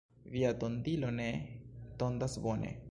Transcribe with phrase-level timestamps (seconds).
[0.35, 1.29] Via tondilo ne
[1.99, 2.77] tondas bone.